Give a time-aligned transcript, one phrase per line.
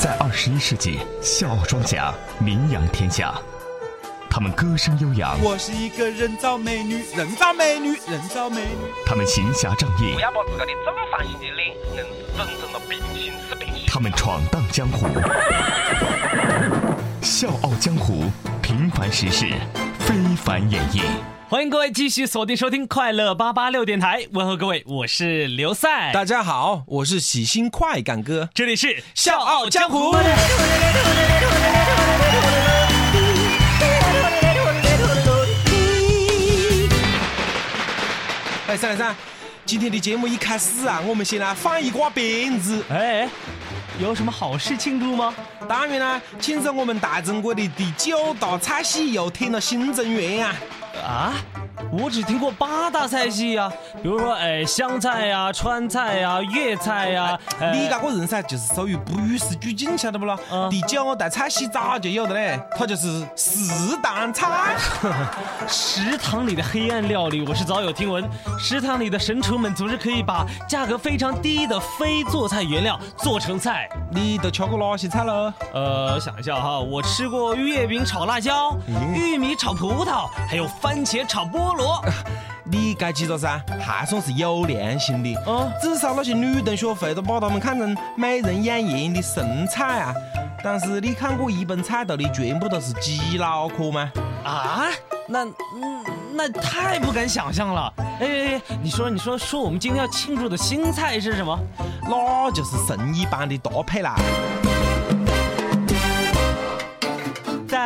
[0.00, 3.34] 在二十一世纪，笑傲庄家名扬天下。
[4.30, 8.90] 他们歌声悠扬，我是一个人造美女，人造美女，人造美女。
[9.04, 13.84] 他们行侠仗义不，要把自个的正方形的脸硬是整成了平行四平行。
[13.88, 15.06] 他们闯荡江湖。
[17.20, 18.24] 笑傲江湖，
[18.62, 19.52] 平凡实事，
[19.98, 21.02] 非凡演绎。
[21.50, 28.48] 欢迎各位继续锁定收听快乐八八六电台，问候各位，我是刘赛，大家好，我是喜新快感哥。
[28.54, 30.12] 这里是笑傲江湖。
[38.68, 39.16] 哎，三来三，
[39.66, 42.80] 今天的节目一开始啊，我们先来放一挂鞭子。
[42.90, 43.28] 哎，
[43.98, 45.34] 有什么好事庆祝吗？
[45.68, 50.54] 当然啦，庆祝我们大中国的第九大菜系又添了新成员啊！
[50.98, 51.34] 啊，
[51.92, 53.70] 我只听过八大菜系呀、
[54.02, 57.38] 比如说哎湘菜呀、川菜呀、粤菜呀。
[57.60, 60.38] 哎你这个人噻，就是属于不与时俱进，晓得不咯？
[60.50, 64.76] 嗯第九大菜系早就有的嘞，它就是四淡菜。
[65.68, 68.28] 食堂里的黑暗料理，我是早有听闻。
[68.58, 73.88] 食堂里的神厨们总是可以把价格非常低的非做菜原料做成菜。
[74.10, 75.52] 你都吃过哪些菜喽？
[75.72, 78.76] 呃，想一下哈，我吃过月饼炒辣椒、
[79.14, 82.04] 玉米炒葡萄，还有番茄炒菠萝。
[82.64, 85.34] 你该记着噻，还算是有良心的。
[85.46, 90.14] 嗯至少那些女同学会都把他们看成美人养颜的神菜啊。
[90.62, 94.12] 但是你看过一本菜单里全部都是鸡脑壳吗？
[94.44, 94.88] 啊，
[95.26, 96.04] 那嗯，
[96.34, 97.92] 那太不敢想象了。
[97.98, 101.58] 哎哎哎，你说你说说，我们今天要庆祝的新菜是什么？
[102.02, 104.14] 那就是神一般的搭配啦。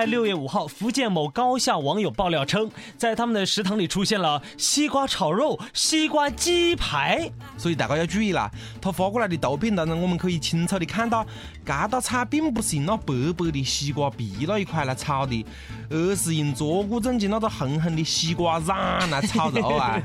[0.00, 7.30] 在六月五号，福建某高校网友爆料称，在他们的食堂里出现了西瓜炒肉、西瓜鸡排。
[7.58, 11.26] 所以大家要注意啦，他发过来的图片当中，我们可以清楚的看到，
[11.66, 15.44] 这道菜并不是用那白白的西瓜皮那一块来炒的，
[15.90, 20.02] 而是用坐骨正经那个红红的西瓜瓤来炒肉啊。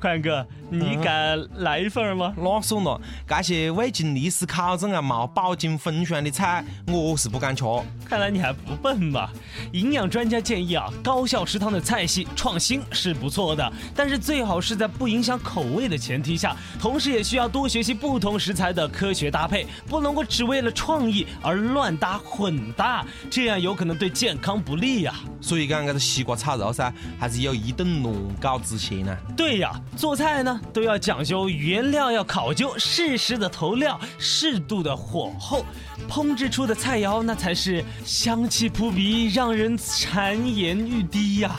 [0.00, 2.32] 宽哥，你敢来一份吗？
[2.36, 7.64] 那算了，这些未经历史考证啊、没饱经风霜的菜，我是不敢吃。
[8.04, 9.30] 看来你还不笨嘛！
[9.72, 29.16] 营养专家建议啊，高校食堂的菜系创新是不错的，但是最好是在不影响口味的前提下，同时也需要多学习不同食材的科学搭配，不能够只为了创意而乱搭混搭，这样有可能对健康不利呀、所以讲，这个西瓜炒肉噻，还是有一定难搞之嫌呢。
[29.36, 35.64] 对呀，做菜呢都要讲究原料要考究，适时的投料，适度的火候，
[36.08, 41.56] 烹制出的菜肴那才是香气扑鼻，让人馋涎欲滴呀。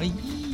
[0.00, 0.06] 哎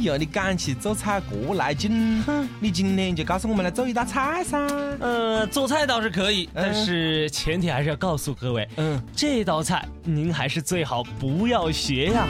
[0.03, 2.23] 呀，你赶起做菜过来劲，
[2.61, 4.59] 你今天就告诉我们来做一道菜噻。
[5.01, 12.27] 呃，做菜倒是可以，但是前提还是要告诉各位，嗯，这道菜您还是最好不要学呀。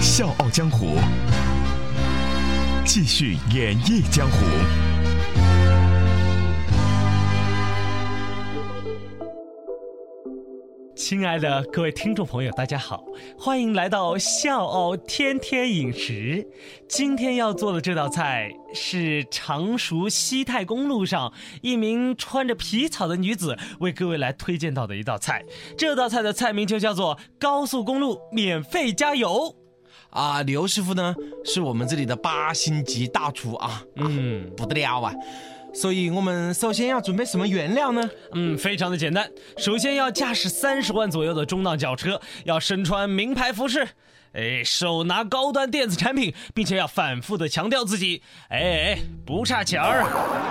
[0.00, 0.98] 笑傲江湖，
[2.84, 4.81] 继续演绎江湖。
[11.12, 13.04] 亲爱的各位听众朋友，大家好，
[13.38, 16.42] 欢迎来到笑傲天天饮食。
[16.88, 21.30] 今天要做的这道菜是常熟西太公路上
[21.60, 25.44] 一名穿着皮草的女子为各位来推荐到的一道菜。
[25.76, 29.54] 这道菜的菜名就叫做高速公路免费加油。
[30.08, 35.12] 啊，刘师傅呢是我们这里的八星级大厨啊，嗯不得了啊。
[35.74, 38.10] 所以我们首先要准备什么原料呢？
[38.34, 39.28] 嗯，非常的简单。
[39.56, 43.88] 首先要驾驶三十万左右的中档轿车，要身穿名牌服饰，
[44.32, 50.04] 哎，手拿高端电子产品，并且要反复的强调自己，哎哎，不差钱儿。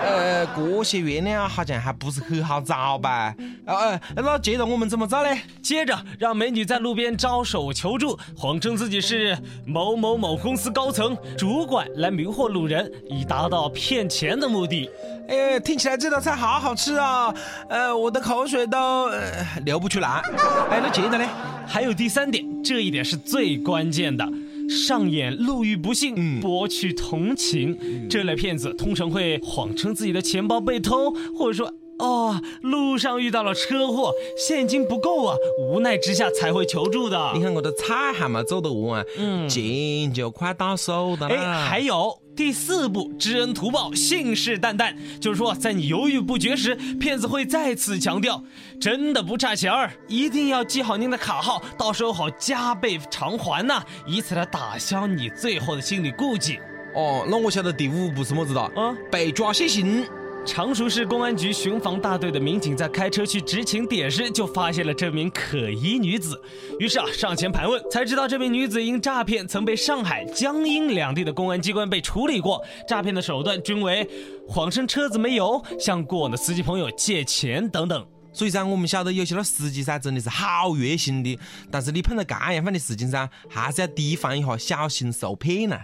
[0.04, 3.34] 呃，这些原料好像还不是很好找吧？
[3.66, 5.36] 呃，那接着我们怎么找呢？
[5.64, 14.90] 接着让美女在路边招手求助，谎称自己是某某某公司高层主管，来迷惑路人，以达到骗钱的目的。
[15.28, 17.34] 哎，听起来这道菜好好吃啊！
[17.70, 20.22] 呃，我的口水都、呃、流不出来。
[20.70, 21.26] 哎，那接着呢？
[21.68, 24.28] 还有第三点，这一点是最关键的。
[24.70, 27.78] 上演路遇不幸，嗯博取同情。
[28.10, 37.42] 这类骗子通常会谎称自己的钱包被偷，或者说哦路上遇到了车祸，现金不够啊，无奈之下才会求助的你。
[37.42, 41.36] 看我的菜还没做得完，嗯钱就快到手的了。
[41.36, 48.44] 哎，还有第四步，知恩图报，信誓旦旦，就是说，在你犹豫不决时，骗子会再次强调，
[48.80, 56.58] 真的不差钱儿，一定要记好您的卡号，到时候好加倍偿还呐、以此来打消你最后的心理顾忌。
[56.96, 58.62] 哦，那我晓得第五步是么子了？
[58.76, 60.04] 啊被抓写信。
[60.44, 66.42] 常熟市公安局巡防大队的民警在开车去执勤点时，就发现了这名可疑女子。
[66.80, 72.62] 于是啊，上前盘问，才知道这名女子因诈骗曾被上海、江阴两地的公安机关被处理过。
[72.88, 74.10] 诈骗的手段均为
[74.48, 78.06] 谎称车子没油，向过往的司机朋友借钱等等。
[78.34, 81.38] 所以噻，我们晓得有些那司机噻，真的是好热心的。
[81.70, 85.76] 但是你碰到这样范的事情噻，还是要提防一下，小心受骗呐。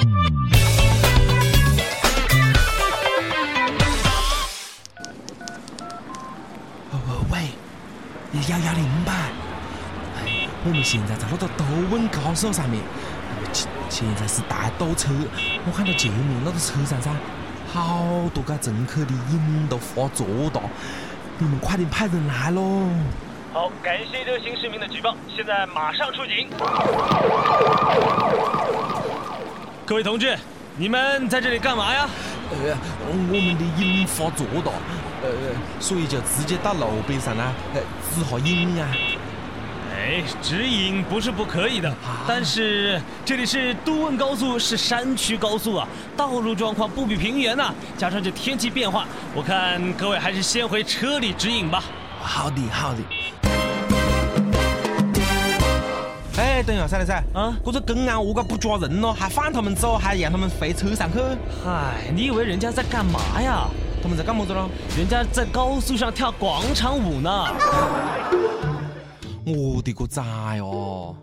[0.00, 0.37] 哦
[10.68, 12.82] 我们现在在那个斗稳高速上面，
[13.54, 15.08] 现现在是大堵车。
[15.64, 17.10] 我看到前面那个车上噻，
[17.72, 18.04] 好
[18.34, 20.60] 多个乘客的瘾都发作哒，
[21.38, 22.86] 你们快点派人来喽！
[23.54, 26.46] 好，感谢热心市民的举报，现在马上出警。
[29.86, 30.36] 各位同志，
[30.76, 32.06] 你们在这里干嘛呀？
[32.50, 32.76] 呃，
[33.08, 34.72] 我们的瘾发作了，
[35.22, 35.28] 呃，
[35.80, 37.80] 所以就直接到路边上呢，呃，
[38.14, 38.86] 止下瘾啊。
[40.08, 41.94] 哎，指引不是不可以的，
[42.26, 51.84] 但是这里是都汶高速，是山区高速啊，道路状况不比平原呐、加上这天气变化，我看各位还是先回车里指引吧。
[52.22, 53.00] 好的，好的。
[56.38, 61.18] 哎，等一下，噻嘞噻，啊这个公安何个不抓人咯，还放他们走，还让他们回车上去？
[61.62, 63.68] 嗨，你以为人家在干嘛呀？
[64.02, 64.70] 他们在干么子咯？
[64.96, 67.46] 人家在高速上跳广场舞呢。
[69.48, 71.16] 我的个崽哟！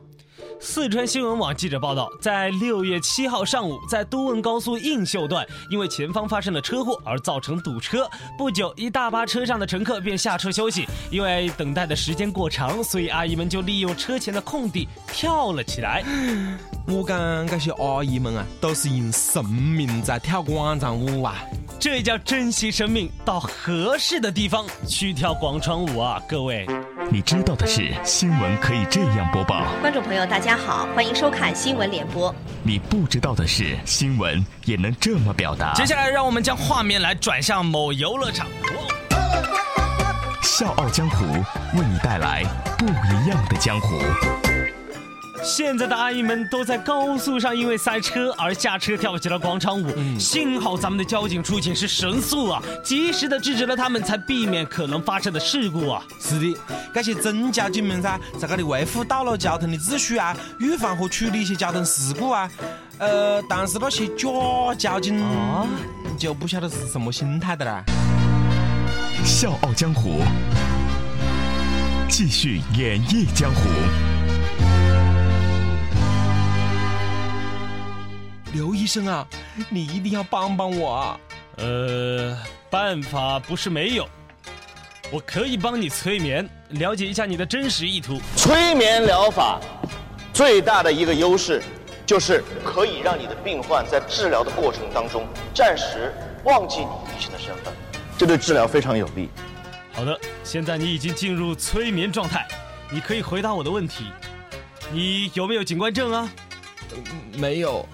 [0.59, 8.09] 四川新闻网记者报道，在六月七号上午，在都汶高速映秀段，因为前方发生了车祸而造成堵车。
[8.37, 16.03] 不久，一大巴车上的乘客便下车休息，因为等待的时间过长，所以阿姨们就利用车前的空地跳了起来。
[16.87, 21.35] 我讲这些阿姨们啊，都是用生命在跳广场舞啊！
[21.77, 26.19] 这叫珍惜生命，到合适的地方去跳广场舞啊！
[26.27, 26.65] 各位，
[27.11, 32.33] 你知道的是，新闻可以这样播报；观众朋友，大家好，欢迎收看新闻联播。
[32.63, 35.73] 你不知道的是，新闻也能这么表达。
[35.73, 38.47] 接下来让我们将画面来转向某游乐场。
[40.41, 41.25] 笑傲江湖
[41.77, 42.43] 为你带来
[42.77, 43.99] 不一样的江湖。
[45.45, 49.93] 现在的阿姨们都在高速上因为塞车而下车跳起了广场舞。
[50.19, 56.03] 幸好咱们的交警出警是神速啊，及时的制止了他们，才避免可能发生的事故啊。
[56.19, 56.57] 是的，
[56.95, 62.49] 这些真交警们噻，在这里维护道路交通的秩序啊，预防和处理一些交通事故啊。
[62.97, 64.25] 呃，但是那些假
[64.75, 65.67] 交警啊
[66.17, 67.83] 就不晓得是什么心态的啦。
[69.23, 70.23] 笑傲江湖，
[72.09, 74.14] 继续演绎江湖。
[78.55, 79.27] 刘医生啊，
[79.67, 81.19] 你一定要帮帮我啊！
[81.57, 82.37] 呃，
[82.69, 84.07] 办法不是没有，
[85.11, 88.17] 我可以帮你催眠，了解一下你的真实意图。
[88.37, 89.59] 催眠疗法
[90.33, 91.61] 最大的一个优势，
[92.05, 96.13] 就是可以让你的病患在治疗的过程当中暂时
[96.45, 97.73] 忘记你医生的身份，
[98.17, 99.29] 这对治疗非常有利。
[99.91, 102.47] 好的，现在你已经进入催眠状态，
[102.89, 104.05] 你可以回答我的问题。
[104.93, 106.29] 你有没有警官证啊？
[107.37, 107.85] 没有，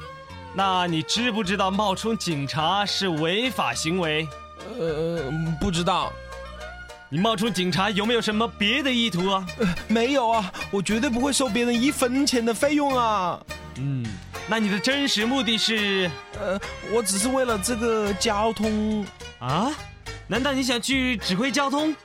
[0.54, 4.28] 那你知不知道冒充警察是违法行为？
[4.78, 5.20] 呃，
[5.60, 6.12] 不知道，
[7.10, 9.46] 你冒充警察有没有什么别的意图啊？
[9.88, 13.40] 没有啊，我绝对不会收别人一分钱的费用啊！
[13.78, 14.06] 嗯，
[14.48, 16.60] 那你的真实目的是呃，
[16.92, 19.06] 我只是为了这个交通，
[19.40, 19.72] 啊？
[20.28, 21.96] 难道你想去指挥交通？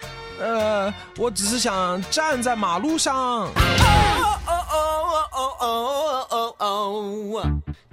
[0.41, 3.49] 呃，我只是想站在马路上。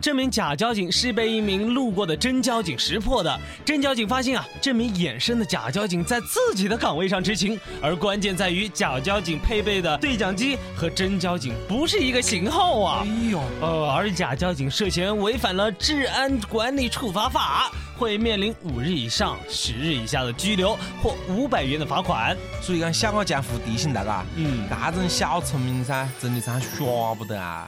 [0.01, 3.39] 这名假交警是被一名路过的真交警识破的。
[3.63, 13.05] 真交警发现啊，这名衍生的假交警在自己的岗位上执勤，而关键在于假交警配备的对讲机和真交警不是一个型号啊。
[13.05, 22.35] 哎呦，呃，而假交警涉嫌违反了治安管理处罚法，会面临五日以上十日以下的拘留或五百元的罚款。
[22.61, 27.65] 所以讲，笑傲江湖提醒大家，嗯这种小聪明噻，真的是耍不得啊！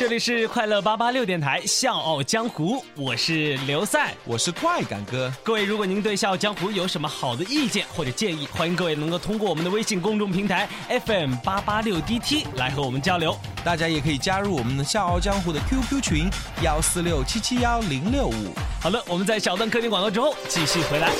[0.00, 4.14] 这里是快乐八八六电台《笑傲江湖》，我是刘赛。
[4.24, 10.66] 我是快感哥，各位，如果您对《笑傲江湖》有什么好的意见或者建议，欢迎各位能够通过我们的微信公众平台
[11.04, 13.36] FM 八八六 DT 来和我们交流。
[13.62, 16.30] 大家也可以加入我们的笑傲江湖的 QQ 群
[16.62, 18.54] 幺四六七七幺零六五。
[18.80, 21.10] 好了，我们在小段客厅广告之后继续回来。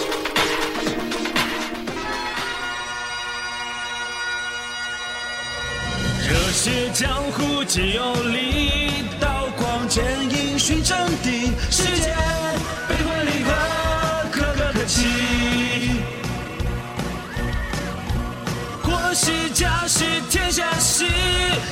[6.60, 12.14] 热血江湖皆有理，刀光剑影寻真谛，世间
[12.86, 13.50] 悲欢离合，
[14.30, 15.06] 可歌可泣。
[18.82, 21.06] 国事家事天下事，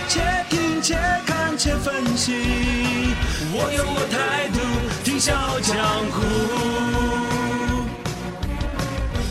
[0.08, 2.32] 且听且看且分析。
[3.52, 4.58] 我有我态度，
[5.04, 5.76] 听笑傲江
[6.14, 6.16] 湖。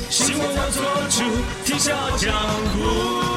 [0.08, 1.24] 新闻我做主，
[1.66, 2.32] 听笑傲江
[2.76, 3.37] 湖。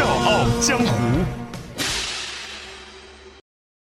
[0.00, 1.39] 笑傲江湖。